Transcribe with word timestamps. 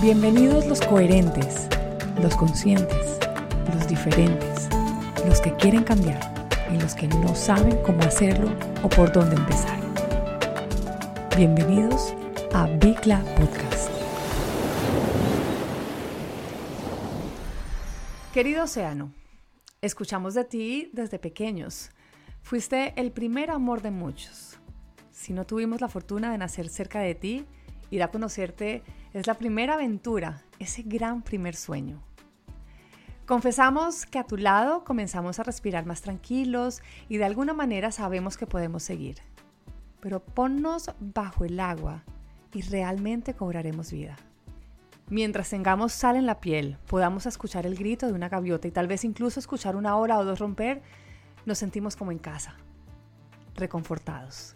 Bienvenidos 0.00 0.64
los 0.66 0.80
coherentes, 0.80 1.66
los 2.22 2.36
conscientes, 2.36 3.18
los 3.74 3.88
diferentes, 3.88 4.68
los 5.26 5.40
que 5.40 5.52
quieren 5.56 5.82
cambiar 5.82 6.20
y 6.72 6.78
los 6.78 6.94
que 6.94 7.08
no 7.08 7.34
saben 7.34 7.76
cómo 7.82 8.00
hacerlo 8.02 8.48
o 8.84 8.88
por 8.88 9.10
dónde 9.10 9.34
empezar. 9.34 9.76
Bienvenidos 11.36 12.14
a 12.54 12.68
Bicla 12.68 13.24
Podcast. 13.36 13.90
Querido 18.32 18.62
Océano, 18.62 19.12
escuchamos 19.82 20.34
de 20.34 20.44
ti 20.44 20.90
desde 20.92 21.18
pequeños. 21.18 21.90
Fuiste 22.42 22.92
el 22.94 23.10
primer 23.10 23.50
amor 23.50 23.82
de 23.82 23.90
muchos. 23.90 24.60
Si 25.10 25.32
no 25.32 25.44
tuvimos 25.44 25.80
la 25.80 25.88
fortuna 25.88 26.30
de 26.30 26.38
nacer 26.38 26.68
cerca 26.68 27.00
de 27.00 27.16
ti, 27.16 27.46
ir 27.90 28.02
a 28.04 28.12
conocerte 28.12 28.84
es 29.18 29.26
la 29.26 29.34
primera 29.34 29.74
aventura, 29.74 30.42
ese 30.58 30.82
gran 30.82 31.22
primer 31.22 31.56
sueño. 31.56 32.02
Confesamos 33.26 34.06
que 34.06 34.18
a 34.18 34.24
tu 34.24 34.38
lado 34.38 34.84
comenzamos 34.84 35.38
a 35.38 35.42
respirar 35.42 35.84
más 35.84 36.00
tranquilos 36.00 36.80
y 37.08 37.18
de 37.18 37.24
alguna 37.26 37.52
manera 37.52 37.92
sabemos 37.92 38.38
que 38.38 38.46
podemos 38.46 38.82
seguir. 38.82 39.18
Pero 40.00 40.20
ponnos 40.20 40.90
bajo 40.98 41.44
el 41.44 41.60
agua 41.60 42.04
y 42.54 42.62
realmente 42.62 43.34
cobraremos 43.34 43.92
vida. 43.92 44.16
Mientras 45.10 45.50
tengamos 45.50 45.92
sal 45.92 46.16
en 46.16 46.26
la 46.26 46.40
piel, 46.40 46.78
podamos 46.86 47.26
escuchar 47.26 47.66
el 47.66 47.76
grito 47.76 48.06
de 48.06 48.12
una 48.12 48.28
gaviota 48.28 48.68
y 48.68 48.70
tal 48.70 48.86
vez 48.86 49.04
incluso 49.04 49.40
escuchar 49.40 49.76
una 49.76 49.96
hora 49.96 50.18
o 50.18 50.24
dos 50.24 50.38
romper, 50.38 50.82
nos 51.44 51.58
sentimos 51.58 51.96
como 51.96 52.12
en 52.12 52.18
casa, 52.18 52.56
reconfortados. 53.54 54.54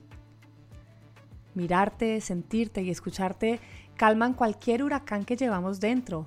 Mirarte, 1.54 2.20
sentirte 2.20 2.82
y 2.82 2.90
escucharte 2.90 3.60
calman 3.96 4.34
cualquier 4.34 4.82
huracán 4.82 5.24
que 5.24 5.36
llevamos 5.36 5.80
dentro. 5.80 6.26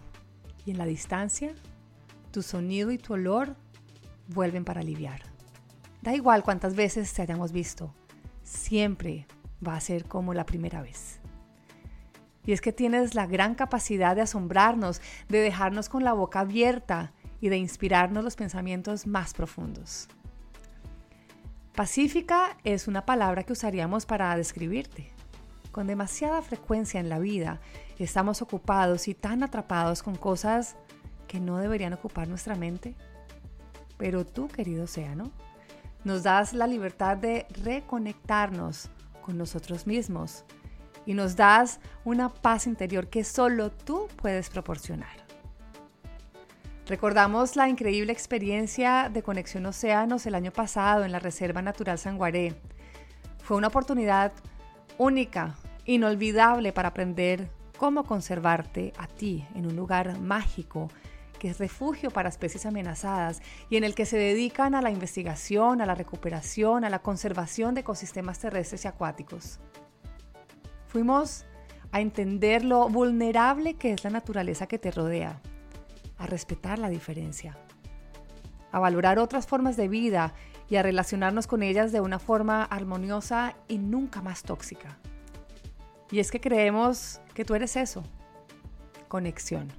Y 0.66 0.72
en 0.72 0.78
la 0.78 0.86
distancia, 0.86 1.54
tu 2.32 2.42
sonido 2.42 2.92
y 2.92 2.98
tu 2.98 3.14
olor 3.14 3.56
vuelven 4.28 4.66
para 4.66 4.82
aliviar. 4.82 5.22
Da 6.02 6.14
igual 6.14 6.44
cuántas 6.44 6.76
veces 6.76 7.12
te 7.14 7.22
hayamos 7.22 7.52
visto, 7.52 7.94
siempre 8.44 9.26
va 9.66 9.76
a 9.76 9.82
ser 9.82 10.06
como 10.06 10.34
la 10.34 10.46
primera 10.46 10.82
vez. 10.82 11.20
Y 12.46 12.52
es 12.52 12.62
que 12.62 12.72
tienes 12.72 13.16
la 13.16 13.26
gran 13.26 13.56
capacidad 13.56 14.16
de 14.16 14.22
asombrarnos, 14.22 15.02
de 15.30 15.40
dejarnos 15.40 15.90
con 15.90 16.04
la 16.04 16.14
boca 16.14 16.42
abierta 16.42 17.12
y 17.42 17.50
de 17.50 17.58
inspirarnos 17.58 18.24
los 18.24 18.36
pensamientos 18.36 19.08
más 19.08 19.34
profundos. 19.34 20.08
Pacífica 21.74 22.58
es 22.64 22.88
una 22.88 23.06
palabra 23.06 23.44
que 23.44 23.54
usaríamos 23.54 24.06
para 24.06 24.36
describirte. 24.38 25.15
Con 25.76 25.88
demasiada 25.88 26.42
frecuencia 26.42 27.02
en 27.02 27.10
la 27.10 27.20
vida 27.20 27.60
estamos 28.00 28.42
ocupados 28.42 29.10
y 29.10 29.14
tan 29.14 29.44
atrapados 29.44 30.04
con 30.04 30.16
cosas 30.16 30.78
que 31.28 31.42
no 31.42 31.58
deberían 31.58 31.92
ocupar 31.92 32.30
nuestra 32.30 32.56
mente. 32.56 32.96
Pero 33.98 34.26
tú, 34.26 34.48
querido 34.48 34.86
océano, 34.86 35.34
nos 36.06 36.24
das 36.24 36.54
la 36.54 36.66
libertad 36.66 37.18
de 37.18 37.46
reconectarnos 37.62 38.90
con 39.22 39.38
nosotros 39.38 39.86
mismos 39.86 40.46
y 41.06 41.14
nos 41.14 41.36
das 41.36 41.82
una 42.06 42.34
paz 42.34 42.68
interior 42.68 43.10
que 43.10 43.26
solo 43.26 43.70
tú 43.70 44.08
puedes 44.16 44.50
proporcionar. 44.50 45.26
Recordamos 46.88 47.58
la 47.58 47.68
increíble 47.68 48.14
experiencia 48.14 49.10
de 49.10 49.24
Conexión 49.24 49.66
Océanos 49.66 50.26
el 50.26 50.36
año 50.36 50.54
pasado 50.54 51.04
en 51.04 51.12
la 51.12 51.20
Reserva 51.20 51.62
Natural 51.62 52.00
Sanguaré. 52.00 52.56
Fue 53.44 53.58
una 53.58 53.68
oportunidad 53.68 54.32
única 54.98 55.58
inolvidable 55.86 56.74
para 56.74 56.90
aprender 56.90 57.50
cómo 57.78 58.04
conservarte 58.04 58.94
a 58.98 59.08
ti 59.08 59.46
en 59.56 59.66
un 59.66 59.76
lugar 59.76 60.20
mágico 60.20 60.90
que 61.40 61.50
es 61.50 61.60
refugio 61.60 62.12
para 62.12 62.30
especies 62.30 62.66
amenazadas 62.66 63.42
y 63.70 63.78
en 63.78 63.84
el 63.84 63.94
que 63.94 64.06
se 64.06 64.18
dedican 64.18 64.74
a 64.74 64.82
la 64.82 64.90
investigación, 64.90 65.82
a 65.82 65.86
la 65.86 65.96
recuperación, 65.96 66.86
a 66.86 66.90
la 66.90 67.00
conservación 67.00 67.76
de 67.76 67.82
ecosistemas 67.82 68.40
terrestres 68.40 68.86
y 68.86 68.88
acuáticos. 68.88 69.60
Fuimos 70.88 71.46
a 71.92 72.02
entender 72.02 72.64
lo 72.64 72.90
vulnerable 72.90 73.76
que 73.76 73.92
es 73.92 74.04
la 74.04 74.10
naturaleza 74.10 74.68
que 74.68 74.80
te 74.80 74.92
rodea, 74.92 75.42
a 76.18 76.26
respetar 76.26 76.80
la 76.80 76.90
diferencia, 76.90 77.58
a 78.72 78.80
valorar 78.80 79.20
otras 79.20 79.46
formas 79.46 79.78
de 79.78 79.88
vida 79.88 80.34
y 80.70 80.78
a 80.78 80.84
relacionarnos 80.84 81.48
con 81.48 81.64
ellas 81.64 81.92
de 81.92 82.02
una 82.02 82.20
forma 82.20 82.64
armoniosa 82.64 83.56
y 83.68 83.78
nunca 83.78 84.22
más 84.22 84.44
tóxica. 84.44 84.98
Y 86.12 86.20
es 86.20 86.32
que 86.32 86.40
creemos 86.40 87.20
que 87.34 87.46
tú 87.46 87.56
eres 87.56 87.76
eso, 87.76 88.04
conexión. 89.08 89.72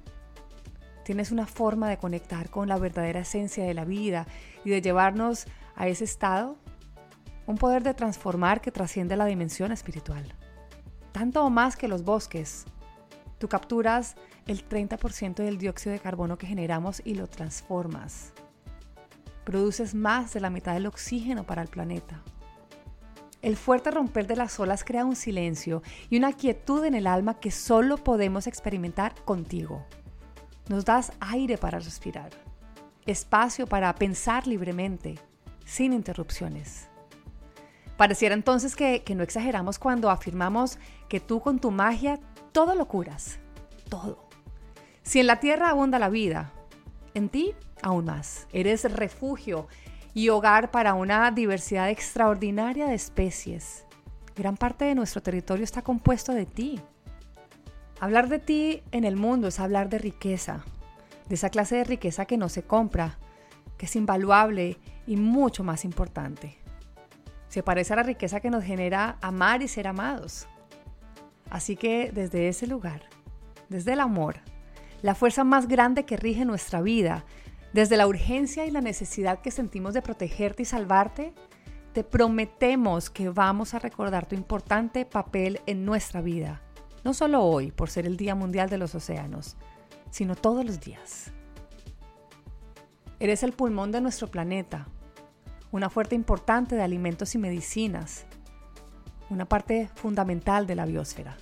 Tienes 1.03 1.31
una 1.31 1.45
forma 1.45 1.89
de 1.89 1.97
conectar 1.97 2.49
con 2.49 2.67
la 2.67 2.77
verdadera 2.77 3.21
esencia 3.21 3.63
de 3.63 3.73
la 3.73 3.85
vida 3.85 4.27
y 4.65 4.71
de 4.71 4.81
llevarnos 4.81 5.45
a 5.75 5.87
ese 5.87 6.03
estado, 6.03 6.57
un 7.45 7.57
poder 7.57 7.81
de 7.83 7.93
transformar 7.93 8.59
que 8.59 8.71
trasciende 8.71 9.15
la 9.15 9.25
dimensión 9.25 9.71
espiritual. 9.71 10.25
Tanto 11.13 11.45
o 11.45 11.49
más 11.49 11.77
que 11.77 11.87
los 11.87 12.03
bosques, 12.03 12.65
tú 13.37 13.47
capturas 13.47 14.15
el 14.47 14.67
30% 14.67 15.35
del 15.35 15.57
dióxido 15.57 15.93
de 15.93 15.99
carbono 15.99 16.37
que 16.37 16.47
generamos 16.47 17.01
y 17.05 17.15
lo 17.15 17.27
transformas. 17.27 18.33
Produces 19.45 19.95
más 19.95 20.33
de 20.33 20.41
la 20.41 20.49
mitad 20.49 20.73
del 20.73 20.87
oxígeno 20.87 21.45
para 21.45 21.61
el 21.61 21.69
planeta. 21.69 22.21
El 23.41 23.55
fuerte 23.55 23.91
romper 23.91 24.25
de 24.25 24.35
las 24.35 24.59
olas 24.59 24.83
crea 24.83 25.05
un 25.05 25.15
silencio 25.15 25.83
y 26.09 26.17
una 26.17 26.33
quietud 26.33 26.83
en 26.85 26.95
el 26.95 27.05
alma 27.05 27.39
que 27.39 27.51
solo 27.51 27.97
podemos 27.97 28.47
experimentar 28.47 29.13
contigo. 29.25 29.85
Nos 30.69 30.85
das 30.85 31.11
aire 31.19 31.57
para 31.57 31.79
respirar, 31.79 32.31
espacio 33.05 33.67
para 33.67 33.93
pensar 33.95 34.47
libremente, 34.47 35.19
sin 35.65 35.93
interrupciones. 35.93 36.87
Pareciera 37.95 38.35
entonces 38.35 38.75
que, 38.75 39.03
no 39.15 39.23
exageramos 39.23 39.79
cuando 39.79 40.09
afirmamos 40.09 40.77
que 41.07 41.19
tú 41.19 41.39
con 41.39 41.59
tu 41.59 41.71
magia 41.71 42.19
todo 42.51 42.75
lo 42.75 42.87
curas, 42.87 43.39
todo. 43.89 44.27
Si 45.03 45.19
en 45.19 45.27
la 45.27 45.39
tierra 45.39 45.69
abunda 45.69 45.99
la 45.99 46.09
vida, 46.09 46.53
en 47.13 47.29
ti 47.29 47.55
aún 47.81 48.05
más. 48.05 48.47
Eres 48.51 48.83
refugio 48.91 49.67
y 50.17 50.29
hogar 50.29 50.71
para 50.71 50.95
una 50.95 51.29
diversidad 51.29 51.91
extraordinaria 51.91 52.87
de 52.87 52.95
especies. 52.95 53.85
Gran 54.35 54.57
parte 54.57 54.85
de 54.85 54.95
nuestro 54.95 55.21
territorio 55.21 55.63
está 55.63 55.83
compuesto 55.83 56.33
de 56.33 56.47
ti. 56.47 56.81
Hablar 57.99 58.27
de 58.27 58.39
ti 58.39 58.81
en 58.91 59.03
el 59.03 59.15
mundo 59.15 59.47
es 59.47 59.59
hablar 59.59 59.89
de 59.89 59.99
riqueza, 59.99 60.65
de 61.29 61.35
esa 61.35 61.51
clase 61.51 61.75
de 61.75 61.83
riqueza 61.83 62.25
que 62.25 62.35
no 62.35 62.49
se 62.49 62.63
compra, 62.63 63.19
que 63.77 63.85
es 63.85 63.95
invaluable 63.95 64.79
y 65.05 65.17
mucho 65.17 65.63
más 65.63 65.85
importante. 65.85 66.57
Se 67.47 67.61
parece 67.61 67.93
a 67.93 67.97
la 67.97 68.03
riqueza 68.03 68.39
que 68.39 68.49
nos 68.49 68.63
genera 68.63 69.19
amar 69.21 69.61
y 69.61 69.67
ser 69.67 69.87
amados. 69.87 70.47
Así 71.51 71.75
que 71.75 72.11
desde 72.11 72.47
ese 72.47 72.65
lugar, 72.65 73.03
desde 73.69 73.93
el 73.93 73.99
amor, 73.99 74.37
la 75.03 75.13
fuerza 75.13 75.43
más 75.43 75.67
grande 75.67 76.05
que 76.05 76.17
rige 76.17 76.43
nuestra 76.43 76.81
vida, 76.81 77.23
desde 77.77 77.95
la 77.95 78.07
urgencia 78.07 78.65
y 78.65 78.71
la 78.71 78.81
necesidad 78.81 79.39
que 79.39 79.51
sentimos 79.51 79.93
de 79.93 80.01
protegerte 80.01 80.63
y 80.63 80.65
salvarte, 80.65 81.35
te 81.93 82.03
prometemos 82.03 83.11
que 83.11 83.29
vamos 83.29 83.75
a 83.75 83.77
recordar 83.77 84.25
tu 84.25 84.33
importante 84.33 85.05
papel 85.05 85.61
en 85.67 85.85
nuestra 85.85 86.21
vida, 86.21 86.63
no 87.03 87.13
solo 87.13 87.43
hoy 87.43 87.69
por 87.69 87.91
ser 87.91 88.07
el 88.07 88.17
Día 88.17 88.33
Mundial 88.33 88.67
de 88.71 88.79
los 88.79 88.95
Océanos, 88.95 89.57
sino 90.09 90.33
todos 90.33 90.65
los 90.65 90.79
días. 90.79 91.31
Eres 93.19 93.43
el 93.43 93.53
pulmón 93.53 93.91
de 93.91 94.01
nuestro 94.01 94.27
planeta, 94.27 94.87
una 95.71 95.91
fuente 95.91 96.15
importante 96.15 96.75
de 96.75 96.81
alimentos 96.81 97.35
y 97.35 97.37
medicinas, 97.37 98.25
una 99.29 99.45
parte 99.45 99.87
fundamental 99.93 100.65
de 100.65 100.73
la 100.73 100.87
biosfera. 100.87 101.37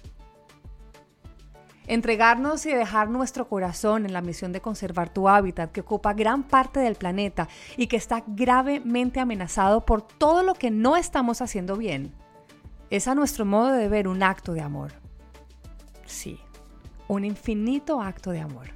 Entregarnos 1.88 2.66
y 2.66 2.74
dejar 2.74 3.10
nuestro 3.10 3.48
corazón 3.48 4.06
en 4.06 4.14
la 4.14 4.22
misión 4.22 4.52
de 4.52 4.62
conservar 4.62 5.14
tu 5.14 5.30
hábitat 5.30 5.72
que 5.72 5.82
ocupa 5.82 6.14
gran 6.14 6.42
parte 6.44 6.80
del 6.80 6.96
planeta 6.96 7.48
y 7.78 7.86
que 7.88 7.98
está 7.98 8.24
gravemente 8.26 9.20
amenazado 9.20 9.86
por 9.86 10.02
todo 10.02 10.42
lo 10.42 10.56
que 10.56 10.72
no 10.72 10.98
estamos 10.98 11.42
haciendo 11.42 11.78
bien. 11.78 12.12
Es 12.90 13.08
a 13.08 13.14
nuestro 13.14 13.46
modo 13.46 13.72
de 13.72 13.88
ver 13.88 14.08
un 14.08 14.24
acto 14.24 14.54
de 14.54 14.62
amor. 14.62 14.94
Sí, 16.08 16.40
un 17.08 17.24
infinito 17.24 18.02
acto 18.02 18.32
de 18.32 18.42
amor. 18.42 18.70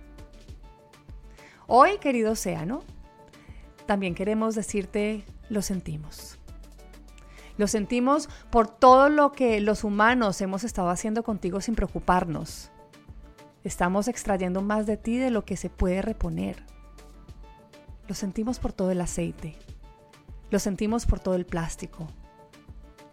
Hoy, 1.65 1.97
querido 1.99 2.33
océano, 2.33 2.83
también 3.87 4.13
queremos 4.13 4.53
decirte 4.53 5.25
lo 5.49 5.63
sentimos. 5.63 6.37
Lo 7.57 7.67
sentimos 7.67 8.29
por 8.51 8.67
todo 8.67 9.09
lo 9.09 9.31
que 9.31 9.59
los 9.61 9.83
humanos 9.83 10.41
hemos 10.41 10.63
estado 10.63 10.89
haciendo 10.89 11.23
contigo 11.23 11.59
sin 11.59 11.73
preocuparnos 11.73 12.71
Estamos 13.63 14.07
extrayendo 14.07 14.61
más 14.61 14.85
de 14.85 14.97
ti 14.97 15.17
de 15.17 15.31
lo 15.31 15.43
que 15.43 15.57
se 15.57 15.69
puede 15.69 16.01
reponer. 16.01 16.63
Lo 18.07 18.15
sentimos 18.15 18.59
por 18.59 18.73
todo 18.73 18.91
el 18.91 19.01
aceite. 19.01 19.55
Lo 20.49 20.59
sentimos 20.59 21.05
por 21.05 21.19
todo 21.19 21.35
el 21.35 21.45
plástico. 21.45 22.07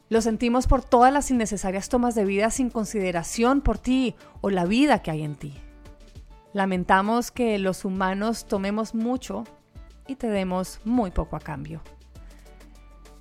Lo 0.08 0.20
sentimos 0.20 0.68
por 0.68 0.84
todas 0.84 1.12
las 1.12 1.30
innecesarias 1.32 1.88
tomas 1.88 2.14
de 2.14 2.24
vida 2.24 2.50
sin 2.50 2.70
consideración 2.70 3.60
por 3.60 3.78
ti 3.78 4.14
o 4.40 4.50
la 4.50 4.64
vida 4.64 5.02
que 5.02 5.10
hay 5.10 5.22
en 5.22 5.34
ti. 5.34 5.54
Lamentamos 6.52 7.32
que 7.32 7.58
los 7.58 7.84
humanos 7.84 8.46
tomemos 8.46 8.94
mucho 8.94 9.44
y 10.06 10.14
te 10.14 10.28
demos 10.28 10.80
muy 10.84 11.10
poco 11.10 11.34
a 11.34 11.40
cambio. 11.40 11.82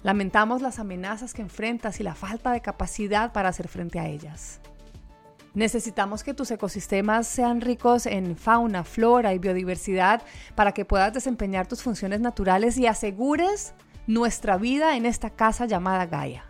Lamentamos 0.03 0.61
las 0.61 0.77
amenazas 0.77 1.33
que 1.33 1.41
enfrentas 1.41 1.99
y 1.99 2.03
la 2.03 2.13
falta 2.13 2.51
de 2.51 2.61
capacidad 2.61 3.33
para 3.33 3.49
hacer 3.49 3.67
frente 3.67 3.99
a 3.99 4.07
ellas. 4.07 4.61
Necesitamos 5.55 6.23
que 6.23 6.33
tus 6.33 6.51
ecosistemas 6.51 7.27
sean 7.27 7.61
ricos 7.61 8.05
en 8.05 8.35
fauna, 8.35 8.83
flora 8.83 9.33
y 9.33 9.39
biodiversidad 9.39 10.21
para 10.53 10.73
que 10.73 10.83
puedas 10.83 11.13
desempeñar 11.13 11.65
tus 11.65 11.81
funciones 11.81 12.19
naturales 12.19 12.77
y 12.77 12.87
asegures 12.87 13.73
nuestra 14.05 14.57
vida 14.57 14.97
en 14.97 15.05
esta 15.05 15.29
casa 15.29 15.65
llamada 15.65 16.05
Gaia. 16.07 16.43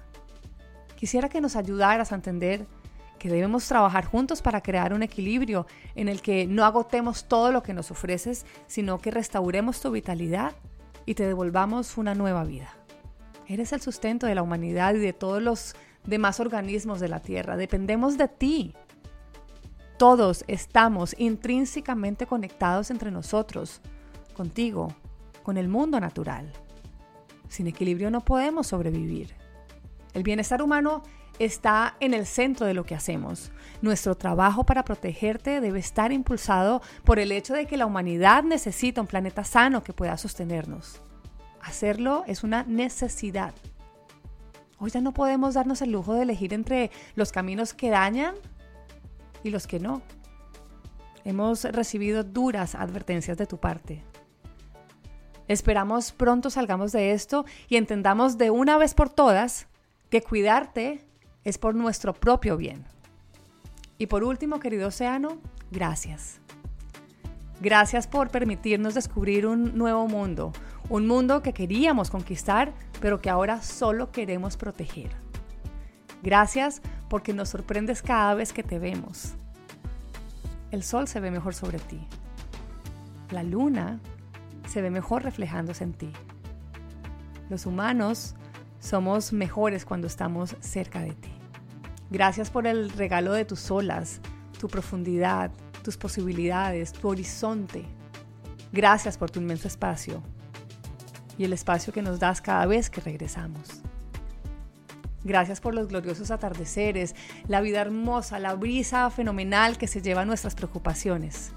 Quisiera 0.96 1.30
que 1.30 1.40
nos 1.40 1.56
ayudaras 1.56 2.12
a 2.12 2.16
entender 2.16 2.66
que 3.20 3.30
debemos 3.30 3.68
trabajar 3.68 4.06
juntos 4.06 4.42
para 4.42 4.62
crear 4.62 4.92
un 4.92 5.04
equilibrio 5.04 5.68
en 5.94 6.10
el 6.10 6.24
que 6.24 6.48
no 6.48 6.66
agotemos 6.66 7.28
todo 7.28 7.52
lo 7.52 7.62
que 7.62 7.74
nos 7.74 7.92
ofreces, 7.92 8.46
sino 8.66 8.98
que 8.98 9.12
restauremos 9.12 9.82
tu 9.82 9.92
vitalidad 9.92 10.54
y 11.06 11.14
te 11.14 11.28
devolvamos 11.28 11.98
una 11.98 12.16
nueva 12.16 12.44
vida. 12.44 12.70
Eres 13.48 13.72
el 13.72 13.82
sustento 13.82 14.26
de 14.26 14.34
la 14.34 14.42
humanidad 14.42 14.96
y 14.96 15.00
de 15.00 15.14
todos 15.14 15.44
los 15.44 15.76
demás 16.06 16.40
organismos 16.40 17.00
de 17.00 17.10
la 17.10 17.20
Tierra. 17.20 17.56
Dependemos 17.56 18.18
de 18.18 18.28
ti. 18.28 18.74
Todos 19.98 20.44
estamos 20.48 21.16
intrínsecamente 21.18 22.28
conectados 22.28 22.92
entre 22.92 23.12
nosotros, 23.12 23.80
contigo, 24.36 24.94
con 25.42 25.56
el 25.56 25.70
mundo 25.70 26.02
natural. 26.02 26.52
Sin 27.48 27.68
equilibrio 27.68 28.12
no 28.12 28.20
podemos 28.20 28.68
sobrevivir. 28.68 29.34
El 30.14 30.24
bienestar 30.24 30.62
humano 30.62 31.02
está 31.40 31.96
en 32.02 32.14
el 32.14 32.26
centro 32.26 32.66
de 32.66 32.74
lo 32.74 32.84
que 32.84 32.96
hacemos. 32.96 33.52
Nuestro 33.82 34.16
trabajo 34.16 34.66
para 34.66 34.84
protegerte 34.84 35.62
debe 35.62 35.80
estar 35.80 36.12
impulsado 36.12 36.82
por 37.06 37.18
el 37.18 37.32
hecho 37.32 37.54
de 37.54 37.66
que 37.66 37.78
la 37.78 37.86
humanidad 37.86 38.44
necesita 38.44 39.00
un 39.00 39.08
planeta 39.08 39.46
sano 39.46 39.82
que 39.82 39.94
pueda 39.94 40.18
sostenernos. 40.18 41.02
Hacerlo 41.62 42.26
es 42.28 42.44
una 42.44 42.64
necesidad. 42.64 43.54
Hoy 44.78 44.92
ya 44.92 45.00
no 45.00 45.14
podemos 45.14 45.54
darnos 45.54 45.82
el 45.82 45.92
lujo 45.92 46.16
de 46.16 46.24
elegir 46.24 46.54
entre 46.54 46.92
los 47.16 47.32
caminos 47.32 47.74
que 47.74 47.90
dañan 47.90 48.36
y 49.46 49.52
los 49.52 49.68
que 49.68 49.80
no. 49.80 50.02
Hemos 51.24 51.64
recibido 51.64 52.24
duras 52.24 52.76
advertencias 52.76 53.38
de 53.38 53.46
tu 53.46 53.58
parte. 53.58 54.04
Esperamos 55.48 56.12
pronto 56.12 56.50
salgamos 56.50 56.92
de 56.92 57.12
esto 57.12 57.46
y 57.70 57.78
entendamos 57.78 58.38
de 58.38 58.50
una 58.50 58.78
vez 58.78 58.96
por 58.96 59.10
todas 59.10 59.68
que 60.10 60.22
cuidarte 60.22 61.06
es 61.44 61.58
por 61.60 61.76
nuestro 61.76 62.14
propio 62.14 62.58
bien. 62.58 62.84
Y 64.00 64.08
por 64.08 64.24
último, 64.24 64.60
querido 64.60 64.88
océano, 64.88 65.38
gracias. 65.72 66.40
Gracias 67.62 68.08
por 68.08 68.30
permitirnos 68.30 68.96
descubrir 68.96 69.46
un 69.46 69.78
nuevo 69.78 70.08
mundo, 70.08 70.52
un 70.90 71.08
mundo 71.08 71.42
que 71.42 71.54
queríamos 71.54 72.10
conquistar, 72.10 72.74
pero 73.00 73.22
que 73.22 73.30
ahora 73.30 73.62
solo 73.62 74.12
queremos 74.12 74.58
proteger. 74.58 75.25
Gracias 76.26 76.82
porque 77.08 77.34
nos 77.34 77.50
sorprendes 77.50 78.02
cada 78.02 78.34
vez 78.34 78.52
que 78.52 78.64
te 78.64 78.80
vemos. 78.80 79.36
El 80.72 80.82
sol 80.82 81.08
se 81.08 81.20
ve 81.20 81.30
mejor 81.30 81.54
sobre 81.54 81.78
ti. 81.78 82.08
La 83.30 83.44
luna 83.44 84.00
se 84.68 84.82
ve 84.82 84.90
mejor 84.90 85.22
reflejándose 85.22 85.84
en 85.84 85.94
ti. 85.94 86.12
Los 87.48 87.68
humanos 87.68 88.34
somos 88.80 89.34
mejores 89.34 89.86
cuando 89.86 90.08
estamos 90.08 90.56
cerca 90.62 91.02
de 91.02 91.14
ti. 91.14 91.32
Gracias 92.10 92.50
por 92.50 92.66
el 92.66 92.90
regalo 92.90 93.34
de 93.34 93.46
tus 93.46 93.70
olas, 93.70 94.20
tu 94.60 94.68
profundidad, 94.68 95.52
tus 95.84 95.96
posibilidades, 95.96 96.92
tu 96.92 97.08
horizonte. 97.08 97.86
Gracias 98.72 99.16
por 99.16 99.30
tu 99.30 99.40
inmenso 99.40 99.68
espacio 99.68 100.24
y 101.38 101.44
el 101.44 101.54
espacio 101.54 101.94
que 101.94 102.02
nos 102.02 102.20
das 102.20 102.42
cada 102.42 102.66
vez 102.66 102.90
que 102.90 103.00
regresamos. 103.00 103.86
Gracias 105.26 105.60
por 105.60 105.74
los 105.74 105.88
gloriosos 105.88 106.30
atardeceres, 106.30 107.16
la 107.48 107.60
vida 107.60 107.82
hermosa, 107.82 108.38
la 108.38 108.54
brisa 108.54 109.10
fenomenal 109.10 109.80
que 109.80 109.88
se 109.88 110.04
lleva 110.04 110.24
nuestras 110.24 110.54
preocupaciones. 110.54 111.52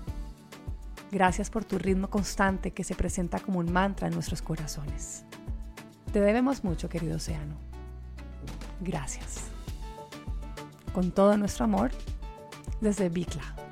Gracias 1.13 1.51
por 1.51 1.67
tu 1.67 1.79
ritmo 1.79 2.09
constante 2.09 2.71
que 2.71 2.83
se 2.83 2.95
presenta 2.95 3.41
como 3.41 3.59
un 3.59 3.71
mantra 3.71 4.09
en 4.09 4.15
nuestros 4.15 4.41
corazones. 4.41 5.25
Te 6.13 6.21
debemos 6.21 6.65
mucho, 6.65 6.89
querido 6.89 7.17
océano. 7.17 7.57
Gracias. 8.81 9.45
Con 10.95 11.11
todo 11.11 11.37
nuestro 11.37 11.67
amor, 11.67 11.91
desde 12.81 13.11
Bicla. 13.11 13.68